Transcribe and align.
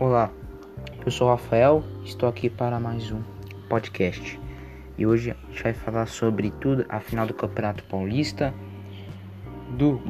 Olá, 0.00 0.30
eu 1.04 1.12
sou 1.12 1.26
o 1.26 1.30
Rafael, 1.30 1.84
estou 2.06 2.26
aqui 2.26 2.48
para 2.48 2.80
mais 2.80 3.12
um 3.12 3.20
podcast. 3.68 4.40
E 4.96 5.06
hoje 5.06 5.32
a 5.32 5.34
gente 5.50 5.62
vai 5.62 5.74
falar 5.74 6.06
sobre 6.06 6.50
tudo, 6.52 6.86
a 6.88 7.00
final 7.00 7.26
do 7.26 7.34
Campeonato 7.34 7.84
Paulista, 7.84 8.54
do, 9.76 10.00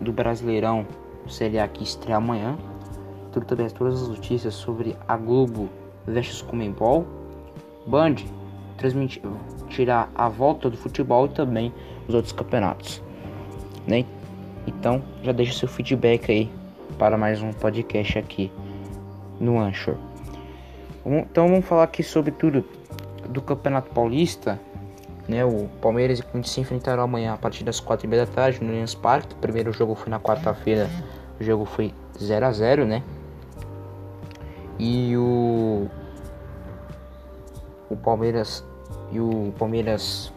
do 0.00 0.12
Brasileirão 0.12 0.84
Série 1.28 1.60
A 1.60 1.68
que 1.68 1.84
estreia 1.84 2.16
amanhã, 2.16 2.58
tudo 3.30 3.46
também 3.46 3.70
todas 3.70 4.02
as 4.02 4.08
notícias 4.08 4.52
sobre 4.52 4.96
a 5.06 5.16
Globo 5.16 5.70
versus 6.04 6.42
Comembol, 6.42 7.06
Band 7.86 8.16
tirar 9.68 10.10
a 10.12 10.28
volta 10.28 10.68
do 10.68 10.76
futebol 10.76 11.26
e 11.26 11.28
também 11.28 11.72
os 12.08 12.16
outros 12.16 12.32
campeonatos, 12.32 13.00
né? 13.86 14.04
Então 14.66 15.00
já 15.22 15.30
deixa 15.30 15.56
seu 15.56 15.68
feedback 15.68 16.32
aí 16.32 16.50
para 16.98 17.16
mais 17.16 17.40
um 17.40 17.52
podcast 17.52 18.18
aqui 18.18 18.50
no 19.40 19.58
Anchor. 19.58 19.96
Então 21.04 21.48
vamos 21.48 21.66
falar 21.66 21.84
aqui 21.84 22.02
sobre 22.02 22.30
tudo 22.30 22.64
do 23.28 23.42
Campeonato 23.42 23.90
Paulista. 23.90 24.60
Né, 25.26 25.42
o 25.42 25.68
Palmeiras 25.80 26.18
e 26.18 26.22
o 26.22 26.24
Corinthians 26.26 26.52
se 26.52 26.60
enfrentaram 26.60 27.02
amanhã 27.02 27.32
a 27.32 27.36
partir 27.38 27.64
das 27.64 27.80
4 27.80 28.06
e 28.06 28.08
meia 28.10 28.26
da 28.26 28.32
tarde 28.32 28.62
no 28.62 28.70
Allianz 28.70 28.94
Parque. 28.94 29.34
O 29.34 29.38
primeiro 29.38 29.72
jogo 29.72 29.94
foi 29.94 30.10
na 30.10 30.20
quarta-feira, 30.20 30.90
o 31.40 31.44
jogo 31.44 31.64
foi 31.64 31.94
0 32.18 32.44
a 32.44 32.52
0 32.52 32.84
né? 32.84 33.02
E 34.78 35.16
o 35.16 35.88
o 37.88 37.96
Palmeiras 37.96 38.64
e 39.12 39.20
o 39.20 39.54
Palmeiras 39.58 40.32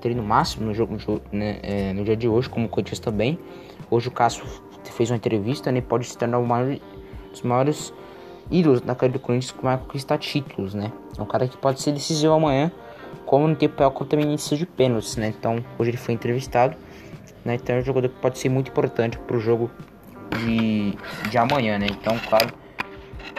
treino 0.00 0.22
máximo 0.22 0.66
no 0.66 0.74
jogo 0.74 0.96
né, 1.32 1.58
é, 1.62 1.92
no 1.92 2.04
dia 2.04 2.16
de 2.16 2.28
hoje, 2.28 2.48
como 2.48 2.66
o 2.66 2.68
Corinthians 2.68 2.98
também. 2.98 3.38
Hoje 3.90 4.08
o 4.08 4.10
Cássio 4.10 4.44
fez 4.84 5.10
uma 5.10 5.16
entrevista, 5.16 5.72
né? 5.72 5.80
Pode 5.80 6.06
se 6.06 6.16
tornar 6.16 6.38
um 6.38 6.46
dos 7.30 7.42
maiores 7.42 7.92
ídolos 8.50 8.80
da 8.80 8.94
carreira 8.94 9.18
do 9.18 9.22
Corinthians 9.22 9.52
que 9.52 9.62
vai 9.62 9.76
conquistar 9.78 10.18
títulos, 10.18 10.74
né? 10.74 10.92
É 11.18 11.22
um 11.22 11.26
cara 11.26 11.46
que 11.48 11.56
pode 11.56 11.80
ser 11.80 11.92
decisivo 11.92 12.32
amanhã, 12.32 12.70
como 13.24 13.48
no 13.48 13.56
tempo 13.56 13.76
contra 13.90 14.16
também 14.16 14.26
início 14.26 14.56
de 14.56 14.66
pênaltis, 14.66 15.16
né? 15.16 15.28
Então 15.28 15.64
hoje 15.78 15.90
ele 15.90 15.96
foi 15.96 16.14
entrevistado, 16.14 16.76
né? 17.44 17.54
Então 17.54 17.76
é 17.76 17.78
um 17.80 17.82
jogador 17.82 18.08
que 18.08 18.20
pode 18.20 18.38
ser 18.38 18.48
muito 18.48 18.70
importante 18.70 19.18
para 19.18 19.36
o 19.36 19.40
jogo 19.40 19.70
de, 20.38 20.94
de 21.30 21.38
amanhã, 21.38 21.78
né? 21.78 21.86
Então, 21.90 22.18
claro, 22.28 22.48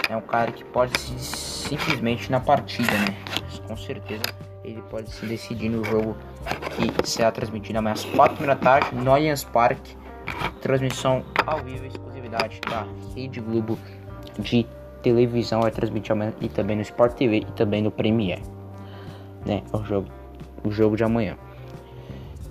é 0.09 0.15
um 0.15 0.21
cara 0.21 0.51
que 0.51 0.63
pode 0.63 0.97
se 0.99 1.45
simplesmente 1.65 2.31
na 2.31 2.39
partida, 2.39 2.91
né? 2.91 3.15
Com 3.67 3.75
certeza 3.75 4.23
ele 4.63 4.81
pode 4.89 5.11
se 5.11 5.25
decidir 5.25 5.69
no 5.69 5.83
jogo 5.83 6.15
que 6.75 7.09
será 7.09 7.31
transmitido 7.31 7.79
amanhã 7.79 7.93
às 7.93 8.05
4 8.05 8.45
da 8.45 8.55
tarde 8.55 8.95
no 8.95 9.11
Allianz 9.11 9.43
Parque. 9.43 9.95
Transmissão 10.61 11.23
ao 11.45 11.59
vivo, 11.59 11.85
exclusividade 11.85 12.59
da 12.67 12.87
Rede 13.15 13.39
Globo 13.39 13.77
de 14.39 14.65
televisão 15.05 15.61
vai 15.61 15.71
transmitir 15.71 16.11
amanhã 16.11 16.33
e 16.41 16.49
também 16.49 16.75
no 16.75 16.81
Sport 16.81 17.13
TV 17.13 17.37
e 17.37 17.51
também 17.51 17.81
no 17.81 17.91
Premiere, 17.91 18.41
né? 19.45 19.61
O 19.71 19.83
jogo, 19.83 20.07
o 20.63 20.71
jogo 20.71 20.97
de 20.97 21.03
amanhã. 21.03 21.37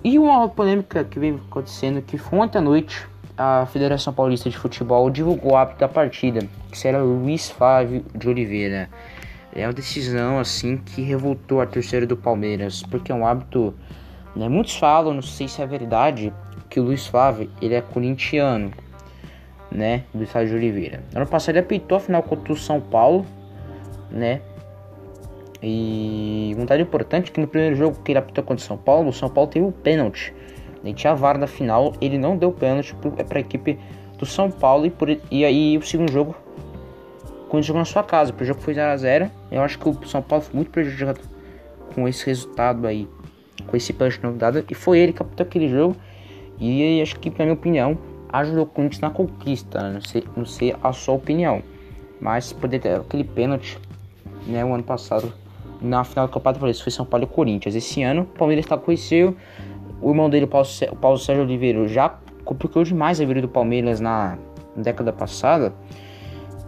E 0.03 0.17
uma 0.17 0.47
polêmica 0.47 1.03
que 1.03 1.19
vem 1.19 1.35
acontecendo 1.47 2.01
que 2.01 2.17
foi 2.17 2.39
ontem 2.39 2.59
à 2.59 2.61
noite 2.61 3.07
a 3.37 3.65
Federação 3.65 4.13
Paulista 4.13 4.49
de 4.49 4.57
Futebol 4.57 5.09
divulgou 5.09 5.51
o 5.51 5.57
hábito 5.57 5.79
da 5.79 5.89
partida, 5.89 6.47
que 6.71 6.77
será 6.77 7.01
Luiz 7.01 7.49
Flávio 7.49 8.05
de 8.15 8.29
Oliveira. 8.29 8.89
É 9.53 9.67
uma 9.67 9.73
decisão 9.73 10.39
assim 10.39 10.77
que 10.77 11.01
revoltou 11.01 11.59
a 11.59 11.65
terceira 11.65 12.05
do 12.05 12.15
Palmeiras, 12.15 12.81
porque 12.83 13.11
é 13.11 13.15
um 13.15 13.27
hábito, 13.27 13.73
né? 14.33 14.47
Muitos 14.47 14.77
falam, 14.77 15.13
não 15.13 15.21
sei 15.21 15.49
se 15.49 15.61
é 15.61 15.65
verdade, 15.65 16.31
que 16.69 16.79
o 16.79 16.83
Luiz 16.83 17.07
Flávio 17.07 17.49
ele 17.61 17.73
é 17.73 17.81
corintiano, 17.81 18.71
né, 19.75 20.03
do 20.13 20.23
estado 20.23 20.47
de 20.47 20.55
Oliveira. 20.55 21.01
Ano 21.13 21.27
passado 21.27 21.51
ele 21.51 21.59
apitou 21.59 21.97
a 21.97 21.99
final 21.99 22.23
contra 22.23 22.53
o 22.53 22.55
São 22.55 22.79
Paulo, 22.79 23.25
né? 24.09 24.41
E 25.61 26.53
um 26.57 26.61
detalhe 26.61 26.83
importante 26.83 27.31
é 27.31 27.33
que 27.33 27.39
no 27.39 27.47
primeiro 27.47 27.75
jogo 27.75 27.99
que 28.03 28.11
ele 28.11 28.19
apitou 28.19 28.43
contra 28.43 28.63
o 28.63 28.67
São 28.67 28.77
Paulo, 28.77 29.09
o 29.09 29.13
São 29.13 29.29
Paulo 29.29 29.49
teve 29.49 29.65
o 29.65 29.69
um 29.69 29.71
pênalti. 29.71 30.33
Ele 30.83 30.93
tinha 30.93 31.11
a 31.11 31.15
vara 31.15 31.39
da 31.39 31.47
final, 31.47 31.93
ele 31.99 32.17
não 32.17 32.37
deu 32.37 32.51
pênalti 32.51 32.95
para 33.27 33.39
a 33.39 33.41
equipe 33.41 33.79
do 34.17 34.25
São 34.25 34.51
Paulo 34.51 34.85
e, 34.85 34.91
por, 34.91 35.09
e 35.09 35.43
aí 35.43 35.77
o 35.77 35.81
segundo 35.81 36.11
jogo 36.11 36.35
quando 37.49 37.63
jogou 37.63 37.79
na 37.79 37.85
sua 37.85 38.03
casa, 38.03 38.33
o 38.37 38.43
jogo 38.43 38.59
foi 38.59 38.73
0 38.73 38.91
a 38.91 38.97
0 38.97 39.31
Eu 39.51 39.61
acho 39.61 39.79
que 39.79 39.87
o 39.87 40.07
São 40.07 40.21
Paulo 40.21 40.43
foi 40.43 40.55
muito 40.55 40.71
prejudicado 40.71 41.21
com 41.93 42.07
esse 42.07 42.25
resultado 42.25 42.85
aí, 42.85 43.07
com 43.67 43.77
esse 43.77 43.93
pênalti 43.93 44.19
não 44.21 44.35
dado, 44.35 44.65
e 44.69 44.73
foi 44.75 44.99
ele 44.99 45.13
que 45.13 45.21
apitou 45.21 45.45
aquele 45.45 45.69
jogo. 45.69 45.95
E 46.59 47.01
acho 47.01 47.19
que, 47.19 47.29
na 47.29 47.45
minha 47.45 47.53
opinião, 47.53 47.97
ajudou 48.29 48.63
o 48.63 48.65
Corinthians 48.65 49.01
na 49.01 49.09
conquista, 49.09 49.81
né? 49.81 49.93
não 49.93 50.01
sei, 50.01 50.23
não 50.35 50.45
sei 50.45 50.75
a 50.81 50.91
sua 50.91 51.15
opinião, 51.15 51.61
mas 52.19 52.53
poder 52.53 52.79
ter 52.79 52.99
aquele 52.99 53.23
pênalti, 53.23 53.77
né, 54.47 54.63
o 54.63 54.73
ano 54.73 54.83
passado 54.83 55.33
na 55.81 56.03
final 56.03 56.27
do 56.27 56.31
Campeonato 56.31 56.59
Paulista 56.59 56.83
foi 56.83 56.91
São 56.91 57.05
Paulo 57.05 57.25
e 57.25 57.27
Corinthians. 57.27 57.75
Esse 57.75 58.01
ano 58.03 58.21
o 58.21 58.25
Palmeiras 58.25 58.65
está 58.65 58.77
conhecido, 58.77 59.35
o 60.01 60.09
irmão 60.09 60.29
dele, 60.29 60.45
o 60.45 60.47
Paulo, 60.47 60.67
o 60.91 60.95
Paulo 60.95 61.17
Sérgio 61.17 61.43
Oliveira, 61.43 61.87
já 61.87 62.17
complicou 62.43 62.83
demais 62.83 63.19
a 63.19 63.25
vida 63.25 63.41
do 63.41 63.49
Palmeiras 63.49 63.99
na, 63.99 64.37
década 64.75 65.13
passada, 65.13 65.73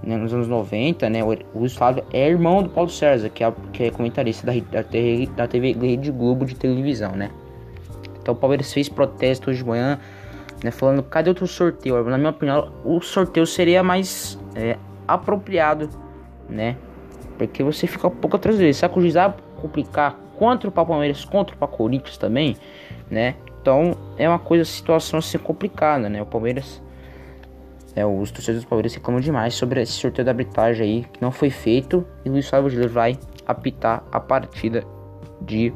né, 0.04 0.16
nos 0.16 0.34
anos 0.34 0.48
90, 0.48 1.10
né, 1.10 1.24
o 1.24 1.36
Luiz 1.56 1.76
é 2.14 2.30
irmão 2.30 2.64
do 2.64 2.70
Paulo 2.70 2.90
César, 2.90 3.30
que 3.30 3.44
é, 3.44 3.54
que 3.74 3.84
é 3.84 3.92
comentarista 3.92 4.48
da, 4.48 4.54
da, 4.72 4.84
TV, 4.84 5.28
da 5.36 5.48
TV 5.48 5.74
Rede 5.74 6.12
Globo 6.12 6.46
de 6.46 6.56
televisão, 6.56 7.12
né. 7.12 7.32
Então 8.22 8.34
o 8.34 8.38
Palmeiras 8.38 8.72
fez 8.72 8.90
protesto 8.90 9.50
hoje 9.50 9.60
de 9.60 9.66
manhã, 9.66 10.00
né, 10.64 10.72
falando 10.72 11.04
cadê 11.04 11.30
outro 11.30 11.48
sorteio. 11.48 12.04
Na 12.06 12.18
minha 12.18 12.30
opinião, 12.30 12.72
o 12.84 13.02
sorteio 13.02 13.46
seria 13.46 13.84
mais 13.84 14.40
é, 14.56 14.78
apropriado, 15.08 15.90
né? 16.50 16.76
Porque 17.38 17.64
você 17.64 17.86
fica 17.86 18.08
um 18.08 18.12
pouco 18.12 18.36
atrás 18.36 18.58
dele. 18.58 18.74
Será 18.74 18.92
que 18.92 18.98
o 18.98 19.02
juiz 19.02 19.14
vai 19.14 19.34
complicar 19.62 20.16
contra 20.38 20.70
o 20.70 20.72
Palmeiras, 20.72 21.26
contra 21.26 21.56
o 21.60 21.68
Corinthians 21.68 22.18
também, 22.18 22.56
né? 23.10 23.36
Então 23.62 23.96
é 24.18 24.28
uma 24.28 24.40
coisa, 24.40 24.64
situação 24.66 25.20
assim 25.20 25.38
complicada, 25.38 26.10
né? 26.10 26.22
O 26.22 26.26
Palmeiras, 26.26 26.82
é, 27.96 28.06
os 28.06 28.32
torcedores 28.32 28.64
do 28.64 28.68
Palmeiras 28.68 28.94
reclamam 28.94 29.20
demais 29.20 29.54
sobre 29.54 29.82
esse 29.82 29.94
sorteio 29.94 30.26
da 30.26 30.32
arbitragem 30.32 30.86
aí 30.86 31.06
que 31.12 31.22
não 31.22 31.32
foi 31.32 31.50
feito 31.50 32.06
e 32.24 32.30
Luiz 32.30 32.48
Fábio 32.48 32.70
Giler 32.70 32.90
vai 32.90 33.18
apitar 33.46 34.04
a 34.12 34.20
partida 34.20 34.84
de 35.42 35.74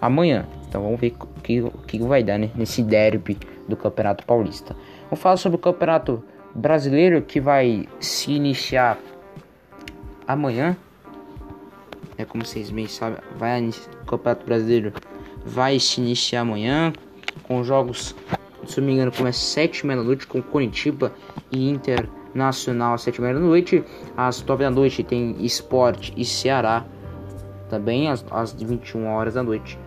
amanhã. 0.00 0.46
Então 0.68 0.82
vamos 0.82 1.00
ver 1.00 1.14
o 1.20 1.40
que, 1.40 1.60
o 1.60 1.70
que 1.70 1.98
vai 2.02 2.22
dar 2.22 2.38
né, 2.38 2.50
nesse 2.54 2.82
derby 2.82 3.38
do 3.68 3.76
Campeonato 3.76 4.24
Paulista. 4.24 4.76
Vamos 5.04 5.20
falar 5.20 5.36
sobre 5.36 5.56
o 5.56 5.58
Campeonato 5.58 6.22
Brasileiro 6.54 7.22
que 7.22 7.40
vai 7.40 7.88
se 8.00 8.32
iniciar 8.32 8.98
amanhã. 10.26 10.76
É 12.16 12.24
como 12.24 12.44
vocês 12.44 12.70
bem 12.70 12.86
sabem, 12.86 13.18
vai 13.36 13.68
o 13.68 14.06
Campeonato 14.06 14.46
Brasileiro 14.46 14.92
vai 15.44 15.78
se 15.78 16.00
iniciar 16.00 16.40
amanhã 16.40 16.92
com 17.42 17.62
jogos, 17.62 18.14
se 18.66 18.80
não 18.80 18.86
me 18.86 18.94
engano, 18.94 19.12
começa 19.12 19.38
às 19.38 19.44
7 19.44 19.86
da 19.86 19.96
noite 19.96 20.26
com 20.26 20.40
Curitiba 20.40 21.12
e 21.50 21.68
Internacional 21.68 22.94
às 22.94 23.02
7 23.02 23.20
da 23.20 23.32
noite. 23.34 23.84
Às 24.16 24.42
9 24.42 24.64
da 24.64 24.70
noite 24.70 25.02
tem 25.02 25.36
Esporte 25.44 26.12
e 26.16 26.24
Ceará 26.24 26.84
também 27.68 28.08
às, 28.08 28.24
às 28.30 28.52
21 28.52 29.06
horas 29.06 29.34
da 29.34 29.42
noite. 29.42 29.78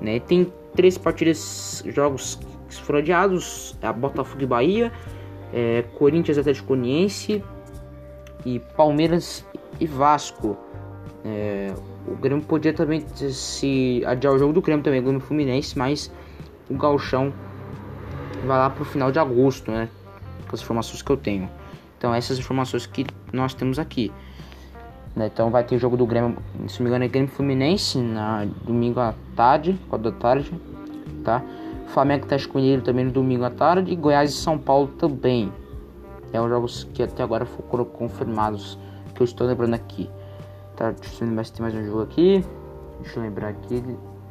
Né? 0.00 0.18
Tem 0.20 0.52
três 0.74 0.98
partidas, 0.98 1.84
jogos 1.86 2.38
foram 2.70 2.98
adiados: 2.98 3.76
a 3.82 3.92
Botafogo 3.92 4.42
e 4.42 4.46
Bahia, 4.46 4.92
é, 5.52 5.84
Corinthians 5.94 6.38
Atlético 6.38 6.68
Goianiense 6.68 7.42
e 8.44 8.58
Palmeiras 8.76 9.44
e 9.80 9.86
Vasco. 9.86 10.56
É, 11.24 11.72
o 12.06 12.14
Grêmio 12.16 12.44
podia 12.44 12.72
também 12.72 13.04
se 13.14 14.02
adiar 14.06 14.34
o 14.34 14.38
jogo 14.38 14.52
do 14.52 14.60
Grêmio 14.60 14.84
também, 14.84 15.00
o 15.00 15.02
Grêmio 15.02 15.20
Fluminense, 15.20 15.78
mas 15.78 16.12
o 16.68 16.74
Galchão 16.74 17.32
vai 18.46 18.58
lá 18.58 18.68
pro 18.68 18.84
final 18.84 19.10
de 19.10 19.18
agosto, 19.18 19.70
né? 19.70 19.88
Com 20.48 20.54
as 20.54 20.60
informações 20.60 21.00
que 21.00 21.10
eu 21.10 21.16
tenho. 21.16 21.48
Então 21.96 22.14
essas 22.14 22.38
informações 22.38 22.84
que 22.86 23.06
nós 23.32 23.54
temos 23.54 23.78
aqui. 23.78 24.12
Né? 25.16 25.30
Então 25.32 25.50
vai 25.50 25.64
ter 25.64 25.76
o 25.76 25.78
jogo 25.78 25.96
do 25.96 26.06
Grêmio, 26.06 26.36
se 26.68 26.80
não 26.80 26.84
me 26.84 26.90
engano, 26.90 27.04
é 27.04 27.08
Grêmio 27.08 27.30
Fluminense 27.30 27.98
na 27.98 28.46
domingo 28.64 29.00
à 29.00 29.14
tarde, 29.34 29.78
4 29.88 30.10
da 30.10 30.16
tarde, 30.16 30.52
tá? 31.22 31.42
Flamengo 31.86 32.26
tá 32.26 32.36
Mineiro 32.54 32.82
também 32.82 33.04
no 33.04 33.12
domingo 33.12 33.44
à 33.44 33.50
tarde 33.50 33.92
e 33.92 33.96
Goiás 33.96 34.30
e 34.30 34.34
São 34.34 34.58
Paulo 34.58 34.88
também. 34.98 35.52
É 36.32 36.40
os 36.40 36.48
jogos 36.48 36.84
que 36.92 37.02
até 37.02 37.22
agora 37.22 37.46
foram 37.46 37.84
confirmados 37.84 38.78
que 39.14 39.22
eu 39.22 39.24
estou 39.24 39.46
lembrando 39.46 39.74
aqui. 39.74 40.10
Tá, 40.76 40.90
deixa 40.90 41.22
eu 41.22 41.28
lembrar 41.28 41.44
se 41.44 41.52
tem 41.52 41.62
mais 41.62 41.74
um 41.74 41.84
jogo 41.84 42.02
aqui. 42.02 42.44
Deixa 43.00 43.18
eu 43.18 43.22
lembrar 43.22 43.48
aqui. 43.48 43.82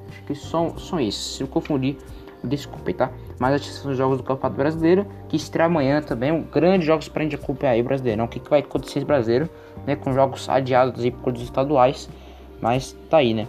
Acho 0.10 0.24
que 0.24 0.36
são, 0.36 0.78
são 0.78 1.00
esses. 1.00 1.38
Se 1.38 1.44
eu 1.44 1.48
confundir, 1.48 1.98
desculpe, 2.44 2.94
tá? 2.94 3.10
Mas 3.40 3.62
que 3.62 3.72
são 3.72 3.92
os 3.92 3.98
jogos 3.98 4.18
do 4.18 4.24
Campeonato 4.24 4.58
Brasileiro, 4.58 5.06
que 5.30 5.38
estreia 5.38 5.68
amanhã 5.68 6.02
também. 6.02 6.32
Um 6.32 6.44
grande 6.44 6.86
jogos 6.86 7.08
pra 7.08 7.24
gente 7.24 7.36
acompanhar 7.36 7.74
aí, 7.74 7.82
brasileirão. 7.82 8.26
O 8.26 8.28
que, 8.28 8.40
que 8.40 8.50
vai 8.50 8.60
acontecer 8.60 9.00
esse 9.00 9.06
brasileiro, 9.06 9.50
né? 9.88 9.96
Com 9.96 10.12
jogos 10.14 10.50
adiados 10.50 11.02
aí 11.04 11.12
por 11.12 11.32
dos 11.32 11.44
estaduais. 11.44 12.10
Mas 12.62 12.92
tá 13.10 13.18
aí, 13.18 13.34
né? 13.34 13.48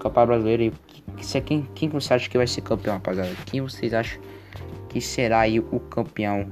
Campeonato 0.00 0.26
Brasileiro 0.28 0.62
aí. 0.62 0.72
Que, 1.16 1.40
quem, 1.40 1.68
quem 1.74 1.88
você 1.88 2.14
acha 2.14 2.28
que 2.28 2.36
vai 2.36 2.46
ser 2.46 2.62
campeão, 2.62 2.94
rapaziada? 2.94 3.30
Quem 3.46 3.60
vocês 3.60 3.92
acham 3.92 4.20
que 4.88 5.00
será 5.00 5.40
aí 5.40 5.60
o 5.60 5.80
campeão 5.80 6.46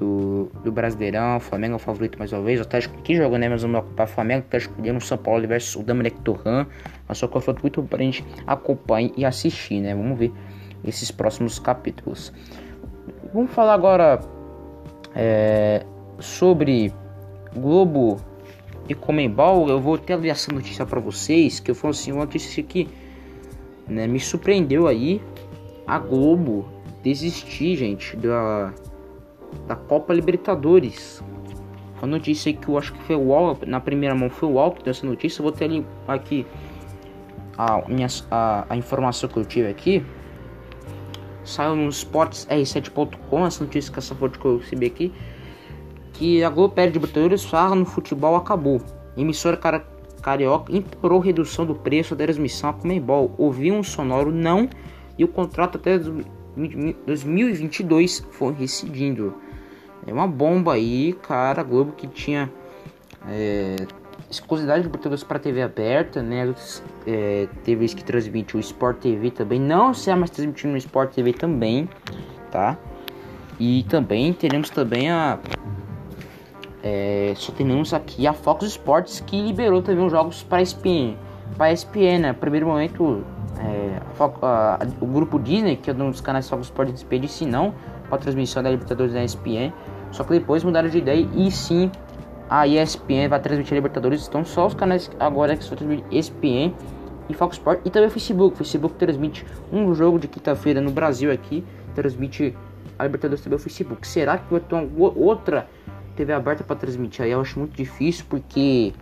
do, 0.00 0.50
do 0.64 0.72
Brasileirão. 0.72 1.36
O 1.36 1.40
Flamengo 1.40 1.74
é 1.74 1.76
o 1.76 1.78
favorito 1.78 2.18
mais 2.18 2.32
uma 2.32 2.42
vez. 2.42 2.58
O 2.58 2.62
Atlético 2.62 3.00
que 3.02 3.14
jogou, 3.14 3.38
né? 3.38 3.48
Mas 3.48 3.62
vamos 3.62 3.80
ocupar 3.80 4.06
o 4.06 4.08
Flamengo. 4.08 4.44
O 4.44 4.46
Atlético 4.46 4.80
no 4.80 5.00
São 5.00 5.18
Paulo 5.18 5.46
versus 5.46 5.76
o 5.76 5.82
Domenech 5.84 6.16
Torran. 6.22 6.66
Mas 7.06 7.18
só 7.18 7.28
confronto 7.28 7.60
muito 7.60 7.82
pra 7.82 7.98
gente 7.98 8.24
acompanhar 8.46 9.12
e 9.16 9.24
assistir, 9.24 9.80
né? 9.80 9.94
Vamos 9.94 10.18
ver 10.18 10.32
esses 10.82 11.10
próximos 11.10 11.58
capítulos. 11.58 12.32
Vamos 13.34 13.52
falar 13.52 13.74
agora 13.74 14.20
é, 15.14 15.84
sobre 16.18 16.92
Globo 17.54 18.16
e 18.88 18.94
Comembol. 18.94 19.68
Eu 19.68 19.80
vou 19.80 19.96
até 19.96 20.16
ler 20.16 20.30
essa 20.30 20.50
notícia 20.50 20.86
para 20.86 20.98
vocês. 20.98 21.60
Que 21.60 21.70
eu 21.70 21.74
falo 21.74 21.90
assim: 21.90 22.10
uma 22.10 22.24
notícia 22.24 22.62
que 22.62 22.88
né, 23.90 24.06
me 24.06 24.20
surpreendeu 24.20 24.86
aí. 24.86 25.20
A 25.86 25.98
Globo 25.98 26.68
desistir, 27.02 27.76
gente, 27.76 28.16
da, 28.16 28.72
da 29.66 29.74
Copa 29.74 30.14
Libertadores. 30.14 31.22
Uma 31.98 32.06
notícia 32.06 32.52
que 32.52 32.68
eu 32.68 32.78
acho 32.78 32.94
que 32.94 33.02
foi 33.02 33.16
o 33.16 33.20
UOL, 33.20 33.58
na 33.66 33.80
primeira 33.80 34.14
mão 34.14 34.30
foi 34.30 34.48
o 34.48 34.52
UOL 34.52 34.72
que 34.72 34.84
deu 34.84 34.92
essa 34.92 35.06
notícia. 35.06 35.40
Eu 35.40 35.44
vou 35.44 35.52
ter 35.52 35.64
ali 35.64 35.84
aqui 36.08 36.46
a, 37.58 37.82
minha, 37.88 38.06
a, 38.30 38.64
a 38.70 38.76
informação 38.76 39.28
que 39.28 39.36
eu 39.36 39.44
tive 39.44 39.68
aqui. 39.68 40.06
Saiu 41.44 41.74
no 41.74 41.88
Sports 41.88 42.46
R7.com, 42.48 43.46
essa 43.46 43.64
notícia 43.64 43.92
que 43.92 43.98
essa 43.98 44.14
foto 44.14 44.38
que 44.38 44.44
eu 44.44 44.58
recebi 44.58 44.86
aqui. 44.86 45.12
Que 46.12 46.44
a 46.44 46.48
Globo 46.48 46.74
perde 46.74 46.94
Libertadores, 46.94 47.44
fala 47.44 47.74
no 47.74 47.84
futebol 47.84 48.36
acabou. 48.36 48.80
Emissora 49.16 49.56
cara, 49.56 49.84
carioca 50.20 50.74
implorou 50.74 51.18
redução 51.18 51.66
do 51.66 51.74
preço 51.74 52.14
da 52.14 52.24
transmissão 52.24 52.70
a 52.70 52.72
Comembol. 52.72 53.34
Ouviu 53.38 53.74
um 53.74 53.82
sonoro 53.82 54.30
não 54.30 54.68
e 55.18 55.24
o 55.24 55.28
contrato 55.28 55.76
até 55.76 55.98
2022 55.98 58.26
foi 58.30 58.54
rescindindo. 58.54 59.34
É 60.06 60.12
uma 60.12 60.26
bomba 60.26 60.74
aí, 60.74 61.12
cara. 61.22 61.62
Globo 61.62 61.92
que 61.92 62.06
tinha 62.06 62.50
é, 63.28 63.76
exclusividade 64.30 64.80
de 64.80 64.86
Libertadores 64.86 65.24
para 65.24 65.38
TV 65.38 65.62
aberta, 65.62 66.22
né? 66.22 66.54
É, 67.06 67.48
TVs 67.64 67.94
que 67.94 68.04
transmitem 68.04 68.58
o 68.58 68.60
Sport 68.60 68.98
TV 68.98 69.30
também. 69.30 69.60
Não 69.60 69.92
se 69.92 70.10
é 70.10 70.14
mais 70.14 70.30
transmitindo 70.30 70.72
no 70.72 70.78
Sport 70.78 71.14
TV 71.14 71.32
também, 71.32 71.88
tá? 72.50 72.78
E 73.58 73.84
também 73.88 74.32
teremos 74.32 74.70
também 74.70 75.10
a. 75.10 75.38
É, 76.82 77.34
só 77.36 77.52
temos 77.52 77.92
aqui 77.92 78.26
a 78.26 78.32
Fox 78.32 78.64
Sports 78.64 79.20
que 79.20 79.40
liberou 79.40 79.82
também 79.82 80.04
os 80.04 80.10
jogos 80.10 80.42
para 80.42 80.62
ESPN. 80.62 81.16
Para 81.56 81.72
ESPN, 81.72 82.18
né? 82.20 82.32
Primeiro 82.32 82.66
momento 82.66 83.22
é, 83.58 84.00
a, 84.18 84.74
a, 84.76 84.78
o 85.00 85.06
grupo 85.06 85.38
Disney, 85.38 85.76
que 85.76 85.90
é 85.90 85.94
um 85.94 86.10
dos 86.10 86.20
canais 86.20 86.48
Fox 86.48 86.66
Sports 86.66 87.00
SP, 87.04 87.18
disse 87.18 87.44
não 87.44 87.74
para 88.08 88.16
a 88.16 88.18
transmissão 88.18 88.62
da 88.62 88.70
Libertadores 88.70 89.12
da 89.12 89.22
ESPN. 89.22 89.72
Só 90.10 90.24
que 90.24 90.32
depois 90.32 90.64
mudaram 90.64 90.88
de 90.88 90.98
ideia 90.98 91.28
e 91.34 91.50
sim 91.50 91.90
a 92.48 92.66
ESPN 92.66 93.28
vai 93.28 93.40
transmitir 93.40 93.74
a 93.74 93.76
Libertadores. 93.76 94.26
Então 94.26 94.44
só 94.44 94.66
os 94.66 94.74
canais 94.74 95.10
agora 95.20 95.54
que 95.54 95.62
estão 95.62 95.76
transmitindo 95.76 96.14
ESPN 96.14 96.74
e 97.28 97.34
Fox 97.34 97.56
Sports 97.56 97.82
e 97.84 97.90
também 97.90 98.08
o 98.08 98.10
Facebook. 98.10 98.54
O 98.54 98.56
Facebook 98.56 98.94
transmite 98.96 99.46
um 99.72 99.94
jogo 99.94 100.18
de 100.18 100.26
quinta-feira 100.26 100.80
no 100.80 100.90
Brasil 100.90 101.30
aqui, 101.30 101.64
transmite 101.94 102.56
a 102.98 103.04
Libertadores 103.04 103.42
também 103.42 103.56
o 103.56 103.60
Facebook. 103.60 104.06
Será 104.06 104.38
que 104.38 104.50
vai 104.50 104.60
ter 104.60 104.74
uma, 104.74 105.12
outra 105.14 105.68
TV 106.20 106.32
aberta 106.34 106.62
para 106.62 106.76
transmitir? 106.76 107.24
Aí 107.24 107.30
eu 107.30 107.40
acho 107.40 107.58
muito 107.58 107.74
difícil 107.74 108.26
porque 108.28 108.92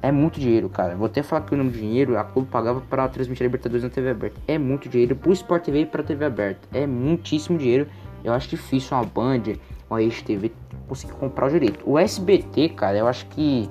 é 0.00 0.12
muito 0.12 0.38
dinheiro, 0.38 0.68
cara. 0.68 0.94
Vou 0.94 1.06
até 1.06 1.22
falar 1.22 1.42
que 1.42 1.52
o 1.52 1.58
nome 1.58 1.70
de 1.70 1.80
dinheiro 1.80 2.16
a 2.16 2.22
Globo 2.22 2.48
pagava 2.48 2.80
para 2.80 3.08
transmitir 3.08 3.42
a 3.42 3.46
Libertadores 3.46 3.82
na 3.82 3.90
TV 3.90 4.10
aberta. 4.10 4.40
É 4.46 4.56
muito 4.56 4.88
dinheiro 4.88 5.16
pro 5.16 5.32
Sport 5.32 5.64
TV 5.64 5.80
e 5.80 5.86
pra 5.86 6.02
TV 6.02 6.24
aberta. 6.24 6.68
É 6.72 6.86
muitíssimo 6.86 7.58
dinheiro. 7.58 7.88
Eu 8.22 8.32
acho 8.32 8.48
difícil 8.48 8.96
uma 8.96 9.04
Band, 9.04 9.54
uma 9.90 9.98
TV 10.24 10.52
conseguir 10.88 11.14
comprar 11.14 11.46
o 11.46 11.50
direito. 11.50 11.80
O 11.84 11.98
SBT, 11.98 12.70
cara, 12.70 12.96
eu 12.98 13.08
acho 13.08 13.26
que 13.26 13.68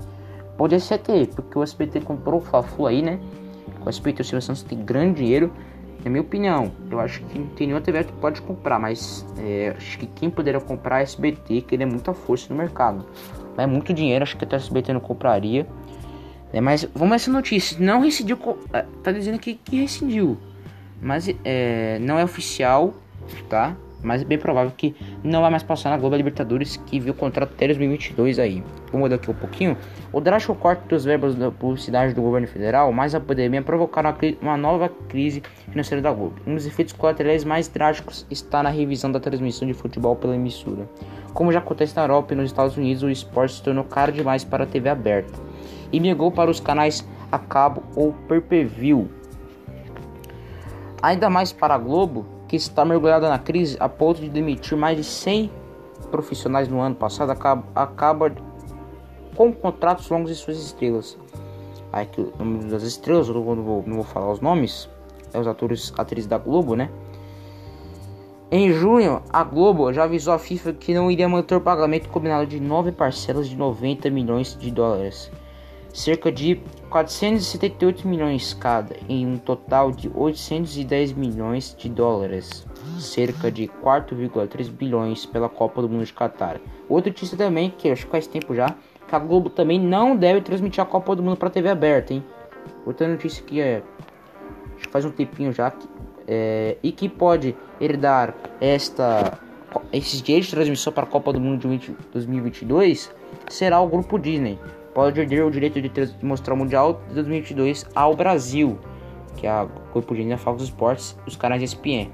pode 0.58 0.78
ser 0.82 0.98
ter, 0.98 1.28
porque 1.28 1.58
o 1.58 1.64
SBT 1.64 2.02
comprou 2.02 2.40
o 2.40 2.44
Fafu 2.44 2.86
aí, 2.86 3.02
né? 3.02 3.20
O 3.86 3.90
SBT 3.90 4.20
e 4.20 4.22
o 4.22 4.26
Silvio 4.26 4.42
Santos 4.42 4.64
tem 4.64 4.84
grande 4.84 5.22
dinheiro. 5.22 5.52
Na 6.08 6.12
minha 6.12 6.22
opinião, 6.22 6.72
eu 6.90 7.02
acho 7.02 7.22
que 7.26 7.38
não 7.38 7.48
tem 7.48 7.68
nenhuma 7.68 7.82
TV 7.82 8.06
que 8.06 8.14
pode 8.14 8.42
comprar, 8.42 8.80
mas 8.80 9.26
é, 9.38 9.74
acho 9.76 10.00
que 10.00 10.06
quem 10.06 10.30
poderia 10.30 10.62
comprar 10.62 11.02
é 11.02 11.04
SBT, 11.04 11.64
que 11.64 11.76
ele 11.76 11.84
é 11.84 11.86
muita 11.86 12.14
força 12.14 12.48
no 12.50 12.58
mercado. 12.58 13.06
É 13.58 13.68
muito 13.68 13.94
dinheiro, 13.94 14.24
acho 14.24 14.38
que 14.38 14.46
até 14.46 14.56
SBT 14.56 14.94
não 14.94 15.02
compraria. 15.02 15.68
É, 16.54 16.62
mas 16.62 16.88
vamos 16.96 17.16
essa 17.16 17.30
notícia. 17.30 17.78
Não 17.78 18.00
rescindiu. 18.00 18.40
É, 18.72 18.86
tá 19.04 19.12
dizendo 19.12 19.38
que 19.38 19.60
rescindiu. 19.70 20.38
Mas 21.02 21.28
é, 21.44 22.00
não 22.00 22.18
é 22.18 22.24
oficial, 22.24 22.94
tá? 23.50 23.76
Mas 24.02 24.22
é 24.22 24.26
bem 24.26 24.38
provável 24.38 24.72
que 24.76 24.96
não 25.24 25.42
vai 25.42 25.50
mais 25.50 25.64
passar 25.64 25.90
na 25.90 25.98
Globo 25.98 26.16
Libertadores, 26.16 26.78
que 26.78 27.00
viu 27.00 27.14
o 27.14 27.16
contrato 27.16 27.52
até 27.54 27.68
2022 27.68 28.40
aí. 28.40 28.64
Vamos 28.92 29.02
mudar 29.02 29.16
aqui 29.16 29.30
um 29.30 29.34
pouquinho. 29.34 29.78
O 30.14 30.22
drástico 30.22 30.56
corte 30.56 30.88
dos 30.88 31.04
verbos 31.04 31.36
da 31.36 31.52
publicidade 31.52 32.14
do 32.14 32.22
governo 32.22 32.48
federal, 32.48 32.92
mais 32.94 33.16
a 33.16 33.20
pandemia, 33.20 33.62
provocaram 33.62 34.14
uma 34.42 34.56
nova 34.56 34.90
crise 35.10 35.42
financeira 35.70 36.02
da 36.02 36.12
Globo. 36.12 36.36
Um 36.46 36.56
dos 36.56 36.66
efeitos 36.66 36.94
colaterais 36.94 37.44
mais 37.44 37.68
drásticos 37.68 38.26
está 38.30 38.62
na 38.62 38.70
revisão 38.70 39.12
da 39.12 39.20
transmissão 39.20 39.68
de 39.68 39.74
futebol 39.74 40.16
pela 40.16 40.36
emissora. 40.36 40.88
Como 41.34 41.52
já 41.52 41.60
acontece 41.60 41.96
na 41.96 42.04
Europa 42.04 42.34
e 42.34 42.38
nos 42.38 42.46
Estados 42.46 42.78
Unidos, 42.78 43.04
o 43.04 43.10
esporte 43.10 43.56
se 43.56 43.64
tornou 43.64 43.84
caro 43.84 44.12
demais 44.12 44.44
para 44.44 44.64
a 44.64 44.68
TV 44.68 44.90
aberta 44.90 45.34
e 45.92 46.00
migrou 46.00 46.32
para 46.32 46.50
os 46.50 46.60
canais 46.60 47.08
a 47.32 47.40
cabo 47.40 47.84
ou 47.96 48.14
per-view. 48.42 49.10
Ainda 51.02 51.30
mais 51.30 51.52
para 51.52 51.76
a 51.76 51.78
Globo, 51.78 52.26
que 52.48 52.56
está 52.56 52.86
mergulhada 52.86 53.30
na 53.30 53.40
crise 53.40 53.78
a 53.80 53.90
ponto 53.90 54.22
de 54.22 54.30
demitir 54.30 54.78
mais 54.78 54.98
de 54.98 55.04
100 55.04 55.52
profissionais 56.10 56.68
no 56.68 56.80
ano 56.80 56.96
passado, 56.96 57.32
acaba, 57.32 57.64
acaba 57.76 58.32
com 59.36 59.52
contratos 59.52 60.10
longos 60.10 60.30
de 60.30 60.36
suas 60.36 60.58
estrelas. 60.58 61.18
Aí 61.92 62.06
que 62.06 62.22
o 62.22 62.34
nome 62.38 62.66
das 62.66 62.84
estrelas, 62.84 63.28
eu 63.28 63.34
não 63.34 63.64
vou, 63.64 63.84
não 63.86 63.96
vou 63.96 64.04
falar 64.04 64.32
os 64.32 64.40
nomes, 64.40 64.90
é 65.34 65.40
os 65.40 65.48
atores, 65.48 65.94
atrizes 65.98 66.28
da 66.28 66.38
Globo, 66.38 66.76
né? 66.76 66.90
Em 68.50 68.72
junho, 68.72 69.22
a 69.30 69.44
Globo 69.44 69.92
já 69.92 70.06
avisou 70.06 70.34
a 70.34 70.40
FIFA 70.40 70.74
que 70.74 70.94
não 70.94 71.12
iria 71.12 71.28
manter 71.28 71.56
o 71.56 71.62
pagamento 71.62 72.08
combinado 72.08 72.48
de 72.48 72.60
nove 72.62 72.94
parcelas 72.94 73.50
de 73.50 73.58
90 73.58 74.10
milhões 74.10 74.58
de 74.58 74.72
dólares 74.72 75.30
cerca 75.94 76.32
de 76.32 76.62
478 76.90 78.08
milhões 78.08 78.54
cada, 78.54 78.96
em 79.10 79.26
um 79.26 79.38
total 79.38 79.92
de 79.92 80.10
810 80.14 81.14
milhões 81.14 81.76
de 81.78 81.90
dólares, 81.90 82.66
cerca 83.00 83.52
de 83.52 83.68
4,3 83.84 84.70
bilhões 84.70 85.26
pela 85.26 85.50
Copa 85.50 85.82
do 85.82 85.90
Mundo 85.90 86.06
de 86.06 86.14
Qatar. 86.14 86.60
Outra 86.88 87.10
notícia 87.10 87.38
também, 87.38 87.70
que 87.70 87.90
acho 87.90 88.06
que 88.06 88.12
faz 88.12 88.28
tempo 88.28 88.56
já, 88.56 88.76
que 89.08 89.16
a 89.16 89.20
Globo 89.20 89.50
também 89.50 89.80
não 89.80 90.16
deve 90.16 90.42
transmitir 90.42 90.82
a 90.82 90.86
Copa 90.86 91.16
do 91.16 91.24
Mundo 91.24 91.38
para 91.38 91.50
TV 91.50 91.70
aberta, 91.70 92.14
hein? 92.14 92.24
Outra 92.86 93.08
notícia 93.08 93.44
que 93.44 93.60
é, 93.60 93.82
acho 94.76 94.86
que 94.86 94.92
faz 94.92 95.06
um 95.06 95.12
tempinho 95.12 95.52
já, 95.52 95.72
que, 95.72 95.88
é, 96.28 96.78
e 96.84 96.92
que 96.92 97.08
pode 97.10 97.56
herdar 97.80 98.34
esta 98.60 99.40
esses 99.92 100.22
direitos 100.22 100.50
de 100.50 100.56
transmissão 100.56 100.92
para 100.94 101.04
a 101.04 101.08
Copa 101.08 101.32
do 101.34 101.40
Mundo 101.40 101.62
de 101.62 101.68
20, 101.68 101.96
2022 102.12 103.14
será 103.50 103.80
o 103.80 103.88
grupo 103.88 104.18
Disney 104.18 104.58
pode 104.98 105.14
perder 105.14 105.44
o 105.44 105.52
direito 105.52 105.80
de, 105.80 105.92
mostrar 106.24 106.56
o 106.56 106.58
Mundial 106.58 107.04
de 107.08 107.14
2022 107.14 107.86
ao 107.94 108.16
Brasil, 108.16 108.80
que 109.36 109.46
é 109.46 109.50
a 109.52 109.68
Corpo 109.94 110.16
de 110.16 110.24
Linha 110.24 110.40
Fox 110.40 110.64
Sports, 110.64 111.16
os 111.28 111.36
canais 111.36 111.62
ESPN. 111.62 112.10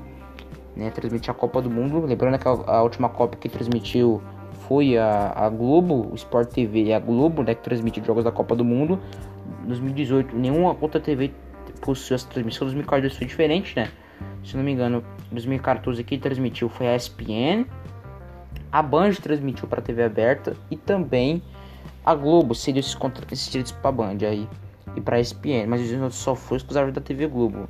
Né, 0.75 0.89
transmitir 0.89 1.31
a 1.31 1.33
Copa 1.33 1.61
do 1.61 1.69
Mundo, 1.69 2.05
lembrando 2.05 2.37
que 2.37 2.45
a, 2.45 2.81
última 2.81 3.07
Copa 3.07 3.37
que 3.37 3.47
transmitiu 3.47 4.21
foi 4.67 4.97
a, 4.97 5.31
a, 5.33 5.47
Globo, 5.47 6.09
o 6.11 6.15
Sport 6.15 6.49
TV 6.49 6.83
e 6.83 6.93
a 6.93 6.99
Globo, 6.99 7.41
né, 7.41 7.55
que 7.55 7.63
transmitiu 7.63 8.03
jogos 8.03 8.25
da 8.25 8.33
Copa 8.33 8.53
do 8.53 8.65
Mundo. 8.65 8.99
2018, 9.65 10.35
nenhuma 10.35 10.75
outra 10.81 10.99
TV 10.99 11.31
possuiu 11.79 12.15
essa 12.15 12.27
transmissão. 12.27 12.65
2014 12.65 13.15
foi 13.15 13.25
diferente, 13.25 13.77
né? 13.77 13.91
Se 14.43 14.57
não 14.57 14.63
me 14.63 14.73
engano, 14.73 15.01
2014 15.31 16.01
aqui 16.01 16.17
transmitiu 16.17 16.67
foi 16.67 16.89
a 16.89 16.97
ESPN, 16.97 17.65
a 18.69 18.81
Band 18.81 19.13
transmitiu 19.21 19.69
para 19.69 19.81
TV 19.81 20.03
aberta 20.03 20.53
e 20.69 20.75
também 20.75 21.41
a 22.05 22.15
Globo 22.15 22.53
cedeu 22.53 22.79
esses, 22.79 22.97
esses 23.31 23.47
direitos 23.47 23.71
para 23.71 23.89
a 23.89 23.91
Band 23.91 24.17
aí 24.27 24.47
e 24.95 25.01
para 25.01 25.17
a 25.17 25.19
ESPN, 25.19 25.67
mas 25.67 25.81
os 25.81 25.91
outros 25.93 26.15
só 26.15 26.35
foi 26.35 26.57
exclusivo 26.57 26.91
da 26.91 27.01
TV 27.01 27.27
Globo. 27.27 27.67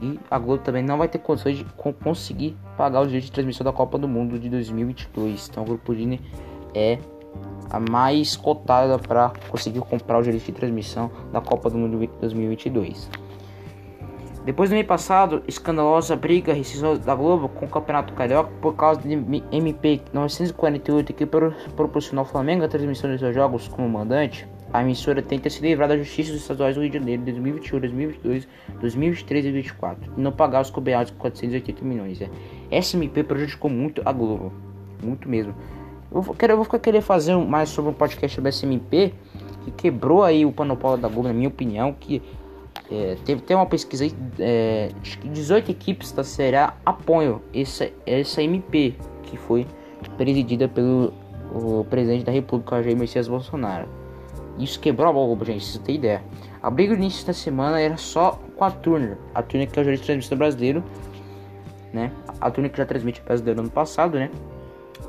E 0.00 0.18
a 0.30 0.38
Globo 0.38 0.62
também 0.62 0.82
não 0.82 0.98
vai 0.98 1.08
ter 1.08 1.18
condições 1.18 1.58
de 1.58 1.64
conseguir 2.02 2.56
pagar 2.76 3.00
os 3.00 3.06
direitos 3.06 3.26
de 3.26 3.32
transmissão 3.32 3.64
da 3.64 3.72
Copa 3.72 3.96
do 3.98 4.08
Mundo 4.08 4.38
de 4.38 4.48
2022. 4.48 5.48
Então 5.48 5.62
o 5.62 5.66
Grupo 5.66 5.94
Disney 5.94 6.20
é 6.74 6.98
a 7.70 7.78
mais 7.78 8.36
cotada 8.36 8.98
para 8.98 9.32
conseguir 9.48 9.80
comprar 9.80 10.18
os 10.18 10.24
direitos 10.24 10.46
de 10.46 10.52
transmissão 10.52 11.10
da 11.32 11.40
Copa 11.40 11.70
do 11.70 11.78
Mundo 11.78 11.98
de 11.98 12.06
2022. 12.20 13.08
Depois 14.44 14.68
do 14.68 14.74
mês 14.74 14.86
passado, 14.86 15.42
escandalosa 15.48 16.14
briga 16.14 16.52
rescisão 16.52 16.98
da 16.98 17.14
Globo 17.14 17.48
com 17.48 17.64
o 17.64 17.68
Campeonato 17.68 18.12
Carioca 18.12 18.50
por 18.60 18.74
causa 18.74 19.00
de 19.00 19.10
MP 19.10 20.02
948 20.12 21.14
que 21.14 21.24
proporcionou 21.24 22.24
ao 22.24 22.30
Flamengo 22.30 22.62
a 22.62 22.68
transmissão 22.68 23.10
de 23.10 23.18
seus 23.18 23.34
jogos 23.34 23.66
como 23.68 23.88
mandante. 23.88 24.46
A 24.70 24.82
emissora 24.82 25.22
tenta 25.22 25.48
se 25.48 25.62
livrar 25.62 25.88
da 25.88 25.96
Justiça 25.96 26.32
dos 26.32 26.42
Estaduais 26.42 26.74
do 26.74 26.82
Rio 26.82 26.90
de 26.90 26.98
Janeiro 26.98 27.22
de 27.22 27.32
2021, 27.32 27.80
2022, 27.80 28.48
2023 28.80 29.44
e 29.46 29.48
2024 29.52 30.12
e 30.14 30.20
não 30.20 30.30
pagar 30.32 30.60
os 30.60 30.70
cobrados 30.70 31.10
de 31.10 31.16
480 31.16 31.82
milhões. 31.82 32.20
Essa 32.70 32.98
MP 32.98 33.24
prejudicou 33.24 33.70
muito 33.70 34.02
a 34.04 34.12
Globo, 34.12 34.52
muito 35.02 35.26
mesmo. 35.26 35.54
Eu 36.12 36.20
vou, 36.20 36.34
querer, 36.34 36.52
eu 36.52 36.62
vou 36.62 36.66
querer 36.78 37.00
fazer 37.00 37.34
mais 37.34 37.70
sobre 37.70 37.90
um 37.92 37.94
podcast 37.94 38.34
sobre 38.34 38.52
SMP 38.52 39.14
que 39.64 39.70
quebrou 39.70 40.22
aí 40.22 40.44
o 40.44 40.52
panopolo 40.52 40.98
da 40.98 41.08
Globo, 41.08 41.28
na 41.28 41.34
minha 41.34 41.48
opinião, 41.48 41.94
que 41.94 42.20
é, 42.90 43.16
teve 43.24 43.40
tem 43.42 43.56
uma 43.56 43.66
pesquisa 43.66 44.04
aí, 44.04 44.12
é, 44.38 44.90
acho 45.00 45.18
que 45.18 45.28
18 45.28 45.70
equipes 45.70 46.12
da 46.12 46.22
Série 46.22 46.56
A 46.56 46.74
apoiam 46.84 47.40
essa, 47.54 47.90
essa 48.06 48.42
MP, 48.42 48.94
que 49.22 49.36
foi 49.36 49.66
presidida 50.16 50.68
pelo 50.68 51.12
o 51.52 51.84
presidente 51.84 52.24
da 52.24 52.32
República, 52.32 52.82
Jair 52.82 52.96
Messias 52.96 53.28
Bolsonaro. 53.28 53.88
Isso 54.58 54.78
quebrou 54.78 55.08
a 55.08 55.12
Globo, 55.12 55.44
gente, 55.44 55.64
vocês 55.64 55.82
têm 55.84 55.96
ideia. 55.96 56.22
A 56.62 56.70
briga 56.70 56.94
no 56.94 57.00
início 57.00 57.26
da 57.26 57.32
semana 57.32 57.80
era 57.80 57.96
só 57.96 58.40
com 58.56 58.64
a 58.64 58.70
Turner, 58.70 59.18
a 59.34 59.42
Turner 59.42 59.70
que 59.70 59.78
é 59.78 59.82
o 59.82 59.84
jornalista 59.84 60.36
brasileiro, 60.36 60.82
né? 61.92 62.12
A 62.40 62.50
Turner 62.50 62.70
que 62.70 62.78
já 62.78 62.86
transmite 62.86 63.20
brasileiro 63.22 63.62
no 63.62 63.70
passado, 63.70 64.18
né? 64.18 64.30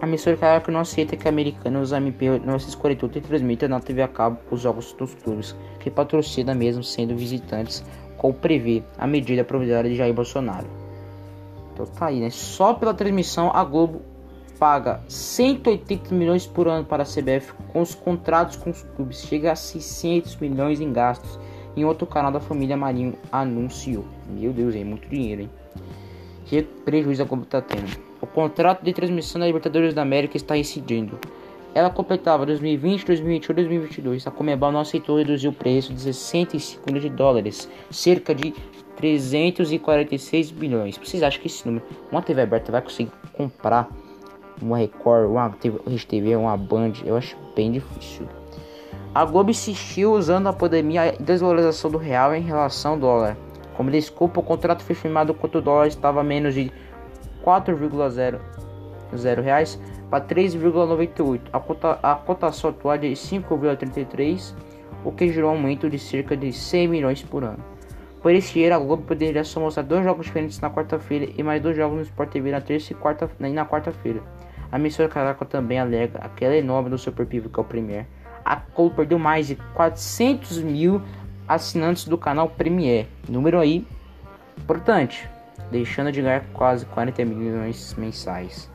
A 0.05 0.07
emissora 0.07 0.61
que 0.61 0.69
não 0.69 0.81
aceita 0.81 1.17
que 1.17 1.27
a 1.27 1.31
americana 1.31 1.79
use 1.79 1.91
a 1.91 1.97
MP 1.97 2.37
948 2.37 3.17
e 3.17 3.21
transmita 3.21 3.67
na 3.67 3.79
TV 3.79 4.03
a 4.03 4.07
cabo 4.07 4.37
os 4.51 4.61
jogos 4.61 4.93
dos 4.93 5.15
clubes, 5.15 5.55
que 5.79 5.89
patrocina 5.89 6.53
mesmo 6.53 6.83
sendo 6.83 7.15
visitantes, 7.15 7.83
como 8.15 8.31
prevê 8.31 8.83
a 8.99 9.07
medida 9.07 9.43
provisória 9.43 9.89
de 9.89 9.95
Jair 9.95 10.13
Bolsonaro. 10.13 10.67
Então 11.73 11.87
tá 11.87 12.05
aí, 12.05 12.19
né? 12.19 12.29
Só 12.29 12.75
pela 12.75 12.93
transmissão 12.93 13.49
a 13.51 13.63
Globo 13.63 14.03
paga 14.59 15.01
180 15.07 16.13
milhões 16.13 16.45
por 16.45 16.67
ano 16.67 16.85
para 16.85 17.01
a 17.01 17.05
CBF 17.07 17.53
com 17.73 17.81
os 17.81 17.95
contratos 17.95 18.57
com 18.57 18.69
os 18.69 18.83
clubes, 18.83 19.23
chega 19.23 19.53
a 19.53 19.55
600 19.55 20.35
milhões 20.35 20.79
em 20.79 20.93
gastos. 20.93 21.39
Em 21.75 21.83
outro 21.83 22.05
canal 22.05 22.31
da 22.31 22.39
família 22.39 22.77
Marinho 22.77 23.15
anunciou. 23.31 24.05
Meu 24.29 24.53
Deus, 24.53 24.75
é 24.75 24.83
muito 24.83 25.09
dinheiro, 25.09 25.41
hein? 25.41 25.49
Que 26.45 26.61
prejuízo 26.61 27.23
a 27.23 27.25
Globo 27.25 27.41
está 27.41 27.59
tendo. 27.59 28.04
O 28.21 28.27
contrato 28.27 28.83
de 28.83 28.93
transmissão 28.93 29.39
da 29.39 29.47
Libertadores 29.47 29.93
da 29.93 30.01
América 30.01 30.37
está 30.37 30.57
incidindo. 30.57 31.19
Ela 31.73 31.89
completava 31.89 32.45
2020, 32.45 33.05
2021 33.05 33.51
e 33.51 33.55
2022. 33.55 34.27
A 34.27 34.31
Comebol 34.31 34.71
não 34.71 34.79
aceitou 34.79 35.17
reduzir 35.17 35.49
o 35.49 35.53
preço 35.53 35.93
de 35.93 35.99
65 35.99 36.83
milhões 36.85 37.03
de 37.03 37.09
dólares, 37.09 37.69
cerca 37.91 38.33
de 38.33 38.53
346 38.95 40.51
bilhões. 40.51 40.97
Vocês 40.97 41.21
acham 41.21 41.41
que 41.41 41.47
esse 41.47 41.65
número, 41.65 41.85
uma 42.09 42.21
TV 42.21 42.41
aberta 42.41 42.71
vai 42.71 42.81
conseguir 42.81 43.11
comprar 43.33 43.89
uma 44.61 44.77
Record, 44.77 45.29
uma 45.29 45.49
TV, 46.07 46.35
uma 46.37 46.55
Band? 46.55 46.93
Eu 47.05 47.17
acho 47.17 47.35
bem 47.55 47.73
difícil. 47.73 48.25
A 49.13 49.25
Globo 49.25 49.51
insistiu 49.51 50.13
usando 50.13 50.47
a 50.47 50.53
pandemia 50.53 51.13
e 51.13 51.21
desvalorização 51.21 51.91
do 51.91 51.97
real 51.97 52.33
em 52.33 52.41
relação 52.41 52.93
ao 52.93 52.99
dólar. 52.99 53.37
Como 53.75 53.91
desculpa, 53.91 54.39
o 54.39 54.43
contrato 54.43 54.81
foi 54.81 54.95
firmado 54.95 55.33
quando 55.33 55.55
o 55.55 55.61
dólar 55.61 55.87
estava 55.87 56.23
menos 56.23 56.53
de 56.53 56.71
4,00 57.45 59.41
reais 59.41 59.79
para 60.09 60.25
3,98. 60.25 61.41
A, 61.53 61.59
cota, 61.59 61.99
a 62.01 62.15
cotação 62.15 62.71
atual 62.71 62.95
é 62.95 62.97
de 62.97 63.07
5,33, 63.09 64.55
o 65.03 65.11
que 65.11 65.31
gerou 65.31 65.51
um 65.51 65.53
aumento 65.53 65.89
de 65.89 65.99
cerca 65.99 66.35
de 66.35 66.51
100 66.51 66.87
milhões 66.87 67.21
por 67.21 67.43
ano. 67.43 67.63
Por 68.21 68.33
esse 68.33 68.53
dinheiro, 68.53 68.73
a 68.73 68.79
Globo 68.79 69.03
poderia 69.03 69.43
só 69.43 69.59
mostrar 69.59 69.83
dois 69.83 70.03
jogos 70.03 70.25
diferentes 70.25 70.59
na 70.59 70.71
quarta-feira 70.71 71.31
e 71.37 71.43
mais 71.43 71.61
dois 71.61 71.77
jogos 71.77 71.97
no 71.97 72.01
Sport 72.01 72.31
TV 72.31 72.49
na 72.49 72.59
terça 72.59 72.91
e, 72.91 72.95
quarta, 72.95 73.29
na 73.37 73.65
quarta-feira. 73.65 74.23
A 74.71 74.79
emissora 74.79 75.07
Caraca 75.07 75.45
também 75.45 75.79
alega 75.79 76.17
aquela 76.19 76.55
enorme 76.55 76.89
do 76.89 76.97
Super 76.97 77.27
Pivot 77.27 77.53
que 77.53 77.59
é 77.59 77.61
o 77.61 77.65
Premier. 77.65 78.07
A 78.43 78.55
Globo 78.55 78.95
perdeu 78.95 79.19
mais 79.19 79.45
de 79.45 79.55
400 79.75 80.57
mil 80.57 81.01
assinantes 81.47 82.05
do 82.05 82.17
canal 82.17 82.49
Premier. 82.49 83.05
Número 83.29 83.59
aí 83.59 83.85
importante 84.57 85.29
deixando 85.71 86.11
de 86.11 86.21
ganhar 86.21 86.45
quase 86.53 86.85
40 86.85 87.25
milhões 87.25 87.93
mensais. 87.97 88.69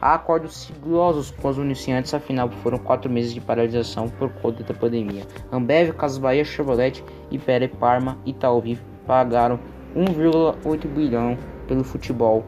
Há 0.00 0.14
acordos 0.14 0.54
sigilosos 0.56 1.30
com 1.30 1.48
os 1.48 1.56
iniciantes, 1.56 2.12
afinal 2.12 2.50
foram 2.62 2.78
quatro 2.78 3.10
meses 3.10 3.32
de 3.32 3.40
paralisação 3.40 4.08
por 4.08 4.30
conta 4.30 4.62
da 4.62 4.74
pandemia. 4.74 5.26
Ambev, 5.50 5.92
Casas 5.94 6.18
Bahia, 6.18 6.44
Chevrolet, 6.44 7.02
Ipere, 7.30 7.68
Parma 7.68 8.18
e 8.26 8.32
Talviv 8.34 8.78
pagaram 9.06 9.58
1,8 9.96 10.86
bilhão 10.88 11.38
pelo 11.66 11.82
futebol 11.82 12.44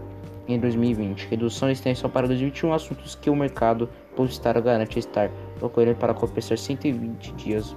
em 0.47 0.59
2020. 0.59 1.27
Redução 1.29 1.71
e 1.71 1.73
extensão 1.73 2.11
para 2.11 2.27
2021, 2.27 2.73
assuntos 2.73 3.15
que 3.15 3.31
o 3.31 3.37
mercado 3.37 3.89
publicitário 4.15 4.63
garante 4.63 4.99
estar 4.99 5.31
procurando 5.59 5.97
para 5.97 6.13
compensar 6.13 6.59
120 6.59 7.33
dias 7.33 7.75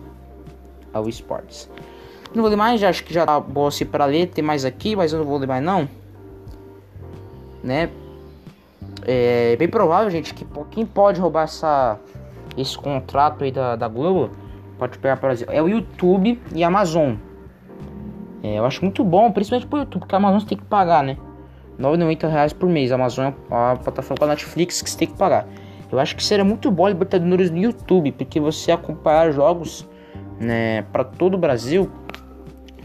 ao 0.93 1.07
esportes. 1.07 1.69
Não 2.35 2.41
vou 2.41 2.49
ler 2.49 2.57
mais, 2.57 2.79
já 2.79 2.89
acho 2.89 3.03
que 3.05 3.13
já 3.13 3.25
tá 3.25 3.39
bom 3.39 3.67
assim 3.67 3.85
para 3.85 4.05
ler, 4.05 4.27
tem 4.27 4.43
mais 4.43 4.65
aqui, 4.65 4.95
mas 4.95 5.13
eu 5.13 5.19
não 5.19 5.25
vou 5.25 5.37
ler 5.37 5.47
mais 5.47 5.63
não 5.63 5.87
né? 7.63 7.89
É 9.03 9.55
bem 9.55 9.67
provável, 9.67 10.09
gente, 10.09 10.33
que 10.33 10.45
quem 10.69 10.85
pode 10.85 11.19
roubar 11.19 11.43
essa, 11.43 11.99
esse 12.57 12.77
contrato 12.77 13.43
aí 13.43 13.51
da, 13.51 13.75
da 13.75 13.87
Globo 13.87 14.31
pode 14.77 14.97
pegar 14.97 15.17
para 15.17 15.33
é 15.47 15.61
o 15.61 15.67
YouTube 15.67 16.41
e 16.53 16.63
a 16.63 16.67
Amazon. 16.67 17.15
É, 18.43 18.57
eu 18.57 18.65
acho 18.65 18.83
muito 18.83 19.03
bom, 19.03 19.31
principalmente 19.31 19.67
pro 19.67 19.79
YouTube, 19.79 20.01
porque 20.01 20.15
a 20.15 20.17
Amazon 20.17 20.47
tem 20.47 20.57
que 20.57 20.65
pagar, 20.65 21.03
né? 21.03 21.17
9,90 21.79 22.27
reais 22.27 22.53
por 22.53 22.67
mês. 22.67 22.91
A 22.91 22.95
Amazon 22.95 23.27
é 23.27 23.33
a 23.51 23.75
plataforma 23.75 24.25
da 24.25 24.33
Netflix 24.33 24.81
que 24.81 24.89
você 24.89 24.97
tem 24.97 25.07
que 25.07 25.17
pagar. 25.17 25.47
Eu 25.91 25.99
acho 25.99 26.15
que 26.15 26.23
seria 26.23 26.45
muito 26.45 26.71
bom 26.71 26.87
Libertadores 26.87 27.51
no 27.51 27.57
YouTube, 27.57 28.11
porque 28.13 28.39
você 28.39 28.71
acompanhar 28.71 29.31
jogos 29.31 29.87
né, 30.39 30.83
para 30.91 31.03
todo 31.03 31.35
o 31.35 31.37
Brasil 31.37 31.91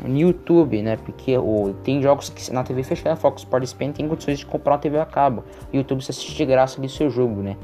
no 0.06 0.18
YouTube, 0.18 0.82
né? 0.82 0.96
Porque 0.96 1.36
o, 1.36 1.74
tem 1.82 2.00
jogos 2.02 2.28
que 2.28 2.52
na 2.52 2.62
TV 2.62 2.82
fechada, 2.82 3.12
a 3.12 3.16
Fox 3.16 3.42
Sports 3.42 3.70
Spain 3.70 3.92
tem 3.92 4.08
condições 4.08 4.38
de 4.38 4.46
comprar 4.46 4.74
uma 4.74 4.78
TV 4.78 4.98
a 4.98 5.06
cabo. 5.06 5.44
YouTube 5.72 6.02
você 6.02 6.10
assiste 6.10 6.36
de 6.36 6.44
graça 6.44 6.80
ali 6.80 6.88
seu 6.88 7.10
jogo, 7.10 7.42
né? 7.42 7.56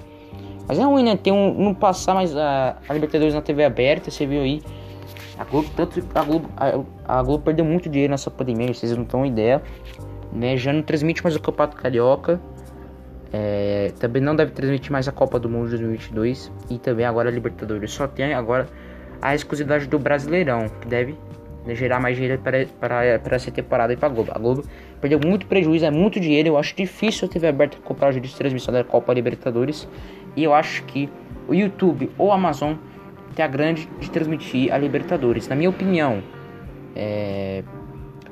Mas 0.66 0.78
é 0.78 0.84
ruim, 0.84 1.02
né? 1.02 1.16
Tem 1.16 1.32
um, 1.32 1.54
não 1.54 1.74
passar 1.74 2.14
mais 2.14 2.36
a, 2.36 2.76
a 2.88 2.94
Libertadores 2.94 3.34
na 3.34 3.42
TV 3.42 3.64
aberta, 3.64 4.10
você 4.10 4.26
viu 4.26 4.40
aí. 4.40 4.62
A 5.38 5.44
Globo, 5.44 5.68
tanto, 5.74 6.02
a, 6.14 6.22
Globo, 6.22 6.48
a, 6.56 7.18
a 7.18 7.22
Globo 7.22 7.44
perdeu 7.44 7.64
muito 7.64 7.88
dinheiro 7.88 8.10
nessa 8.10 8.30
pandemia, 8.30 8.72
vocês 8.72 8.96
não 8.96 9.04
têm 9.04 9.26
ideia. 9.26 9.62
Né? 10.32 10.56
Já 10.56 10.72
não 10.72 10.82
transmite 10.82 11.22
mais 11.22 11.36
o 11.36 11.40
Campeonato 11.40 11.76
Carioca. 11.76 12.40
É, 13.32 13.92
também 13.98 14.22
não 14.22 14.36
deve 14.36 14.52
transmitir 14.52 14.92
mais 14.92 15.08
a 15.08 15.12
Copa 15.12 15.38
do 15.38 15.48
Mundo 15.48 15.64
de 15.70 15.78
2022. 15.78 16.52
E 16.70 16.78
também 16.78 17.04
agora 17.04 17.28
a 17.28 17.32
Libertadores. 17.32 17.92
Só 17.92 18.06
tem 18.06 18.34
agora 18.34 18.68
a 19.20 19.34
exclusividade 19.34 19.86
do 19.86 19.98
Brasileirão, 19.98 20.68
que 20.80 20.88
deve 20.88 21.16
gerar 21.68 22.00
mais 22.00 22.16
dinheiro 22.16 22.40
para, 22.42 23.04
essa 23.34 23.50
temporada 23.50 23.92
e 23.92 23.96
para 23.96 24.08
a 24.08 24.10
Globo. 24.10 24.32
A 24.34 24.38
Globo 24.38 24.64
perdeu 25.00 25.20
muito 25.24 25.46
prejuízo, 25.46 25.84
é 25.84 25.90
muito 25.90 26.18
dinheiro. 26.18 26.48
Eu 26.48 26.58
acho 26.58 26.74
difícil 26.74 27.28
ter 27.28 27.44
aberto 27.46 27.80
comprar 27.82 28.08
o 28.08 28.12
direito 28.12 28.32
de 28.32 28.36
transmissão 28.36 28.74
da 28.74 28.82
Copa 28.82 29.12
Libertadores. 29.12 29.88
E 30.36 30.42
eu 30.42 30.52
acho 30.52 30.82
que 30.84 31.08
o 31.48 31.54
YouTube 31.54 32.10
ou 32.18 32.32
a 32.32 32.34
Amazon 32.34 32.74
tem 33.34 33.44
a 33.44 33.48
grande 33.48 33.88
de 34.00 34.10
transmitir 34.10 34.72
a 34.72 34.78
Libertadores. 34.78 35.48
Na 35.48 35.54
minha 35.54 35.70
opinião, 35.70 36.22
é... 36.96 37.62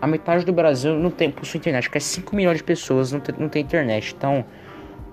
a 0.01 0.07
metade 0.07 0.45
do 0.45 0.53
Brasil 0.53 0.95
não 0.97 1.11
tem 1.11 1.31
possui 1.31 1.59
internet, 1.59 1.89
que 1.89 1.99
é 1.99 2.01
5 2.01 2.35
milhões 2.35 2.59
de 2.59 2.65
pessoas 2.65 3.13
não 3.13 3.21
tem, 3.21 3.35
não 3.39 3.49
tem 3.49 3.63
internet. 3.63 4.15
Então, 4.17 4.45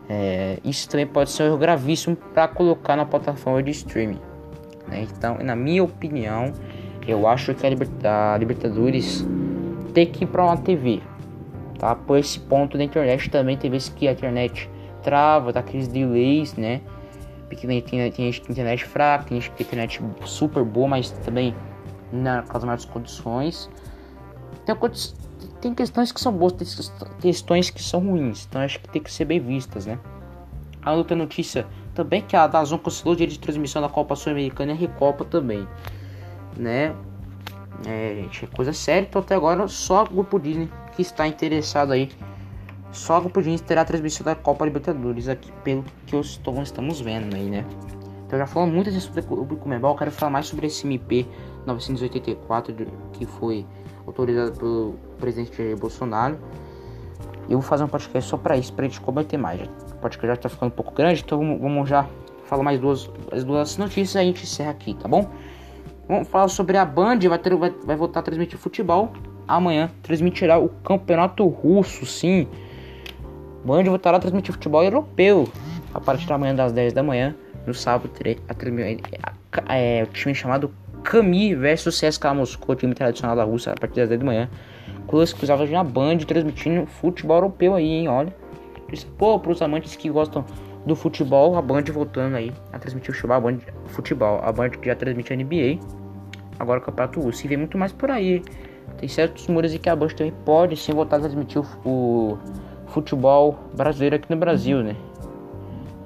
é... 0.09 0.57
isso 0.63 0.89
também 0.89 1.05
pode 1.05 1.29
ser 1.29 1.43
um 1.43 1.45
erro 1.47 1.57
gravíssimo 1.57 2.15
para 2.15 2.47
colocar 2.47 2.95
na 2.95 3.05
plataforma 3.05 3.61
de 3.61 3.71
streaming. 3.71 4.19
Né? 4.87 5.05
Então, 5.11 5.37
na 5.39 5.55
minha 5.55 5.83
opinião, 5.83 6.53
eu 7.07 7.27
acho 7.27 7.53
que 7.53 7.65
a, 7.65 8.33
a 8.33 8.37
Libertadores 8.37 9.25
tem 9.93 10.05
que 10.05 10.25
ir 10.25 10.27
para 10.27 10.43
uma 10.43 10.57
TV, 10.57 11.01
tá? 11.79 11.95
Por 11.95 12.17
esse 12.17 12.39
ponto 12.39 12.77
da 12.77 12.83
internet 12.83 13.29
também 13.29 13.57
tem 13.57 13.71
vezes 13.71 13.89
que 13.89 14.07
a 14.07 14.11
internet 14.11 14.69
trava, 15.01 15.53
tá 15.53 15.61
aqueles 15.61 15.87
delays, 15.87 16.53
né? 16.55 16.81
Porque 17.47 17.65
tem, 17.65 17.81
tem, 17.81 18.11
tem 18.11 18.27
internet 18.29 18.83
fraca, 18.83 19.25
tem 19.25 19.39
gente 19.39 19.51
que 19.51 19.63
internet 19.63 20.03
super 20.25 20.63
boa, 20.63 20.89
mas 20.89 21.11
também 21.11 21.55
nas 22.11 22.63
maiores 22.63 22.85
condições. 22.85 23.69
Tem, 24.65 24.75
tem 25.61 25.73
questões 25.73 26.11
que 26.11 26.19
são 26.19 26.33
boas, 26.33 26.53
tem 26.53 26.67
questões 27.21 27.69
que 27.69 27.81
são 27.81 28.01
ruins, 28.01 28.45
então 28.49 28.61
acho 28.61 28.79
que 28.79 28.89
tem 28.89 29.01
que 29.01 29.11
ser 29.11 29.25
bem 29.25 29.39
vistas, 29.39 29.85
né? 29.85 29.97
A 30.83 30.93
outra 30.93 31.15
notícia 31.15 31.65
também 31.95 32.21
que 32.21 32.35
a 32.35 32.45
Dazon 32.47 32.77
cancelou 32.77 33.13
o 33.13 33.17
dia 33.17 33.27
de 33.27 33.39
transmissão 33.39 33.81
da 33.81 33.89
Copa 33.89 34.15
Sul-Americana 34.15 34.73
e 34.73 34.75
a 34.75 34.77
Recopa 34.77 35.25
também 35.25 35.67
né? 36.57 36.95
É, 37.85 38.15
gente, 38.21 38.45
é 38.45 38.47
coisa 38.47 38.73
séria. 38.73 39.07
Então 39.07 39.21
até 39.21 39.35
agora 39.35 39.67
só 39.67 40.03
o 40.03 40.09
Grupo 40.09 40.39
Disney 40.39 40.69
que 40.95 41.01
está 41.01 41.27
interessado 41.27 41.91
aí. 41.91 42.09
Só 42.91 43.17
o 43.17 43.21
Grupo 43.21 43.41
Disney 43.41 43.59
terá 43.59 43.81
a 43.81 43.85
transmissão 43.85 44.25
da 44.25 44.35
Copa 44.35 44.65
Libertadores 44.65 45.27
aqui, 45.27 45.51
pelo 45.63 45.83
que 46.05 46.15
eu 46.15 46.21
estou, 46.21 46.61
estamos 46.61 46.99
vendo 46.99 47.35
aí, 47.35 47.49
né? 47.49 47.65
Então 48.25 48.37
já 48.37 48.45
falando 48.45 48.73
muito 48.73 48.91
sobre 48.99 49.21
o 49.21 49.57
Comebol, 49.57 49.95
quero 49.95 50.11
falar 50.11 50.31
mais 50.31 50.47
sobre 50.47 50.67
esse 50.67 50.85
MP 50.85 51.25
984 51.65 52.75
que 53.13 53.25
foi 53.25 53.65
autorizado 54.05 54.57
pelo 54.57 54.95
presidente 55.19 55.55
Jair 55.55 55.77
Bolsonaro. 55.77 56.37
Eu 57.49 57.59
vou 57.59 57.61
fazer 57.61 57.85
um 57.85 57.87
podcast 57.87 58.29
só 58.29 58.37
para 58.37 58.57
isso, 58.57 58.73
para 58.73 58.85
a 58.85 58.87
gente 58.89 58.99
combater 58.99 59.37
mais. 59.37 59.61
O 59.61 59.95
podcast 60.01 60.27
já 60.27 60.33
está 60.33 60.49
ficando 60.49 60.69
um 60.69 60.75
pouco 60.75 60.93
grande, 60.93 61.21
então 61.25 61.39
vamos 61.59 61.87
já 61.87 62.05
falar 62.43 62.63
mais 62.63 62.79
duas, 62.79 63.09
as 63.31 63.43
duas 63.43 63.77
notícias 63.77 64.15
e 64.15 64.19
a 64.19 64.23
gente 64.23 64.43
encerra 64.43 64.71
aqui, 64.71 64.93
tá 64.93 65.07
bom? 65.07 65.29
Vamos 66.07 66.27
falar 66.29 66.47
sobre 66.47 66.77
a 66.77 66.85
Band, 66.85 67.19
vai, 67.27 67.37
ter, 67.37 67.55
vai, 67.55 67.73
vai 67.83 67.95
voltar 67.95 68.21
a 68.21 68.23
transmitir 68.23 68.57
futebol. 68.57 69.11
Amanhã 69.47 69.91
transmitirá 70.01 70.57
o 70.57 70.69
campeonato 70.69 71.45
russo, 71.47 72.05
sim. 72.05 72.47
Band 73.65 73.83
voltará 73.83 74.17
a 74.17 74.19
transmitir 74.19 74.53
futebol 74.53 74.83
europeu 74.83 75.49
a 75.93 75.99
partir 75.99 76.27
da 76.27 76.37
manhã 76.37 76.55
das 76.55 76.71
10 76.71 76.93
da 76.93 77.03
manhã, 77.03 77.35
no 77.65 77.73
sábado, 77.73 78.09
a, 79.67 79.75
é, 79.75 80.03
o 80.03 80.07
time 80.07 80.33
chamado 80.33 80.71
Kami 81.03 81.55
versus 81.55 81.99
CSKA 81.99 82.33
Moscou, 82.33 82.75
time 82.75 82.93
tradicional 82.93 83.35
da 83.35 83.43
Rússia, 83.43 83.73
a 83.73 83.75
partir 83.75 84.01
das 84.01 84.09
10 84.09 84.19
da 84.19 84.25
manhã. 84.25 84.49
Usava 85.41 85.65
na 85.65 85.83
Band 85.83 86.19
transmitindo 86.19 86.85
futebol 86.85 87.37
europeu 87.37 87.75
aí, 87.75 87.85
hein? 87.85 88.07
Olha. 88.07 88.33
Isso, 88.91 89.07
pô, 89.17 89.37
pros 89.39 89.61
amantes 89.61 89.95
que 89.95 90.09
gostam 90.09 90.45
do 90.87 90.95
futebol, 90.95 91.55
a 91.55 91.61
Band 91.61 91.83
voltando 91.91 92.35
aí 92.35 92.51
a 92.71 92.79
transmitir 92.79 93.11
o 93.11 93.13
futebol, 93.13 93.37
a 93.37 93.39
Band, 93.39 93.57
futebol, 93.85 94.39
a 94.41 94.51
Band 94.51 94.69
que 94.69 94.87
já 94.87 94.95
transmite 94.95 95.33
a 95.33 95.35
NBA, 95.35 95.79
agora 96.57 96.79
o 96.79 96.81
Campeonato 96.81 97.19
Russo. 97.19 97.45
E 97.45 97.49
vem 97.49 97.57
muito 97.57 97.77
mais 97.77 97.91
por 97.91 98.09
aí. 98.09 98.41
Tem 98.97 99.07
certos 99.07 99.47
muros 99.47 99.73
em 99.73 99.77
que 99.77 99.89
a 99.89 99.95
Band 99.95 100.07
também 100.09 100.33
pode 100.45 100.77
sim 100.77 100.93
voltar 100.93 101.17
a 101.17 101.19
transmitir 101.19 101.61
o, 101.61 101.65
o 101.85 102.37
futebol 102.87 103.59
brasileiro 103.75 104.15
aqui 104.15 104.29
no 104.29 104.37
Brasil, 104.37 104.81
né? 104.81 104.95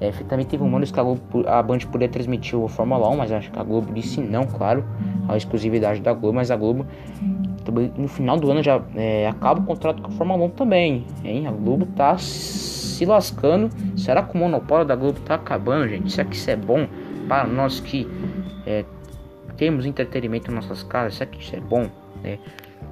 É, 0.01 0.09
também 0.27 0.43
teve 0.43 0.63
um 0.63 0.75
ano 0.75 0.83
que 0.83 0.99
a, 0.99 1.03
Globo, 1.03 1.21
a 1.47 1.61
Band 1.61 1.77
poderia 1.91 2.09
transmitir 2.09 2.57
o 2.57 2.67
Fórmula 2.67 3.07
1, 3.07 3.17
mas 3.17 3.31
acho 3.31 3.51
que 3.51 3.59
a 3.59 3.63
Globo 3.63 3.93
disse 3.93 4.19
não, 4.19 4.47
claro, 4.47 4.83
a 5.29 5.37
exclusividade 5.37 6.01
da 6.01 6.11
Globo, 6.11 6.37
mas 6.37 6.49
a 6.49 6.55
Globo 6.55 6.87
também, 7.63 7.93
no 7.95 8.07
final 8.07 8.35
do 8.37 8.49
ano 8.49 8.63
já 8.63 8.81
é, 8.95 9.27
acaba 9.27 9.61
o 9.61 9.63
contrato 9.63 10.01
com 10.01 10.07
a 10.07 10.11
Fórmula 10.11 10.45
1 10.45 10.49
também, 10.49 11.05
hein? 11.23 11.45
A 11.45 11.51
Globo 11.51 11.85
tá 11.85 12.17
se 13.01 13.05
lascando. 13.05 13.69
Será 13.97 14.21
que 14.21 14.35
o 14.35 14.37
monopólio 14.37 14.85
da 14.85 14.95
Globo 14.95 15.19
tá 15.21 15.35
acabando, 15.35 15.87
gente? 15.87 16.11
Será 16.11 16.27
que 16.27 16.35
isso 16.35 16.49
é 16.51 16.55
bom 16.55 16.87
para 17.27 17.45
nós 17.45 17.79
que 17.79 18.07
é, 18.65 18.85
temos 19.57 19.87
entretenimento 19.87 20.51
em 20.51 20.53
nossas 20.53 20.83
casas? 20.83 21.15
Será 21.15 21.29
que 21.29 21.41
isso 21.41 21.55
é 21.55 21.59
bom? 21.59 21.89
É, 22.23 22.37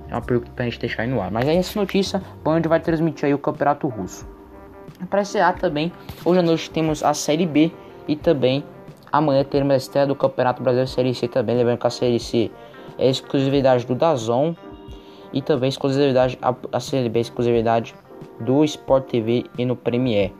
é 0.09 0.13
uma 0.13 0.21
pergunta 0.21 0.51
pra 0.55 0.65
gente 0.65 0.79
deixar 0.79 1.03
aí 1.03 1.09
no 1.09 1.21
ar. 1.21 1.29
Mas 1.29 1.47
aí 1.47 1.57
essa 1.57 1.79
notícia, 1.79 2.23
Band 2.43 2.61
vai 2.61 2.79
transmitir 2.79 3.25
aí 3.25 3.33
o 3.35 3.37
Campeonato 3.37 3.87
Russo. 3.87 4.27
Para 5.11 5.21
encerrar 5.21 5.53
também, 5.53 5.91
hoje 6.25 6.39
à 6.39 6.43
noite 6.43 6.71
temos 6.71 7.03
a 7.03 7.13
Série 7.13 7.45
B 7.45 7.71
e 8.07 8.15
também 8.15 8.63
amanhã 9.11 9.43
teremos 9.43 9.73
a 9.73 9.77
estreia 9.77 10.07
do 10.07 10.15
Campeonato 10.15 10.63
Brasileiro 10.63 10.89
Série 10.89 11.13
C 11.13 11.27
também, 11.27 11.55
lembrando 11.55 11.77
que 11.77 11.87
a 11.87 11.91
Série 11.91 12.19
C 12.19 12.49
é 12.97 13.07
exclusividade 13.07 13.85
do 13.85 13.93
Dazon 13.93 14.55
e 15.31 15.41
também 15.41 15.69
exclusividade 15.69 16.37
a, 16.41 16.55
a 16.71 16.79
Série 16.79 17.07
B 17.07 17.19
é 17.19 17.21
exclusividade 17.21 17.93
do 18.39 18.63
Sport 18.63 19.09
TV 19.09 19.45
e 19.57 19.65
no 19.65 19.75
Premier 19.75 20.31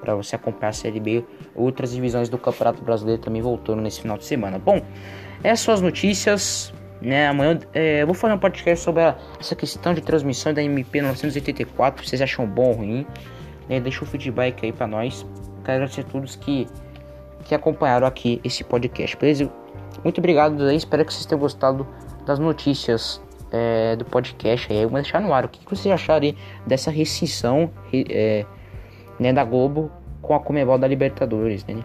para 0.00 0.14
você 0.14 0.36
acompanhar 0.36 0.70
a 0.70 0.72
Série 0.72 1.00
B. 1.00 1.24
Outras 1.54 1.92
divisões 1.92 2.28
do 2.28 2.38
Campeonato 2.38 2.82
Brasileiro 2.82 3.20
também 3.20 3.42
voltando 3.42 3.82
nesse 3.82 4.00
final 4.00 4.16
de 4.16 4.24
semana. 4.24 4.58
Bom, 4.58 4.80
essas 5.42 5.60
são 5.60 5.74
as 5.74 5.80
notícias. 5.80 6.72
Né, 7.00 7.28
amanhã 7.28 7.60
é, 7.72 8.02
eu 8.02 8.06
vou 8.06 8.14
fazer 8.14 8.34
um 8.34 8.38
podcast 8.38 8.84
sobre 8.84 9.04
a, 9.04 9.16
essa 9.38 9.54
questão 9.54 9.94
de 9.94 10.00
transmissão 10.00 10.52
da 10.52 10.62
MP 10.62 11.00
984. 11.00 12.04
Vocês 12.04 12.20
acham 12.20 12.44
bom 12.44 12.70
ou 12.70 12.72
ruim? 12.72 13.06
Né, 13.68 13.78
deixa 13.78 14.02
o 14.02 14.06
feedback 14.06 14.66
aí 14.66 14.72
para 14.72 14.86
nós. 14.88 15.24
Quero 15.64 15.76
agradecer 15.76 16.00
a 16.00 16.04
todos 16.04 16.34
que, 16.34 16.66
que 17.44 17.54
acompanharam 17.54 18.06
aqui 18.06 18.40
esse 18.42 18.64
podcast. 18.64 19.16
Beleza? 19.16 19.50
Muito 20.02 20.18
obrigado. 20.18 20.70
Espero 20.72 21.04
que 21.04 21.12
vocês 21.12 21.24
tenham 21.24 21.38
gostado 21.38 21.86
das 22.26 22.38
notícias 22.40 23.22
é, 23.52 23.96
do 23.96 24.04
podcast. 24.04 24.72
Aí 24.72 24.84
vou 24.86 25.00
deixar 25.00 25.20
no 25.20 25.32
ar. 25.32 25.44
O 25.44 25.48
que, 25.48 25.64
que 25.64 25.70
vocês 25.70 25.92
acharam 25.92 26.32
dessa 26.66 26.90
rescisão 26.90 27.70
é, 27.92 28.44
né, 29.18 29.32
da 29.32 29.44
Globo 29.44 29.90
com 30.22 30.34
a 30.34 30.40
Comebol 30.40 30.78
da 30.78 30.86
Libertadores, 30.86 31.64
né? 31.64 31.82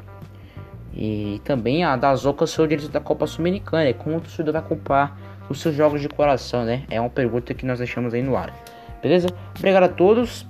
E 0.95 1.41
também 1.43 1.83
a 1.83 1.95
da 1.95 2.15
Zoca 2.15 2.45
seu 2.45 2.67
direito 2.67 2.91
da 2.91 2.99
Copa 2.99 3.25
Sul-Americana. 3.25 3.85
É 3.85 3.93
como 3.93 4.17
o 4.17 4.21
torcedor 4.21 4.53
vai 4.53 4.61
comprar 4.61 5.17
os 5.49 5.59
seus 5.59 5.75
jogos 5.75 6.01
de 6.01 6.09
coração, 6.09 6.63
né? 6.63 6.83
É 6.89 6.99
uma 6.99 7.09
pergunta 7.09 7.53
que 7.53 7.65
nós 7.65 7.79
deixamos 7.79 8.13
aí 8.13 8.21
no 8.21 8.37
ar. 8.37 8.53
Beleza? 9.01 9.27
Obrigado 9.57 9.83
a 9.83 9.89
todos. 9.89 10.45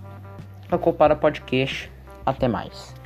Acompanhar 0.69 1.13
o 1.13 1.17
podcast. 1.17 1.91
Até 2.25 2.47
mais. 2.47 3.02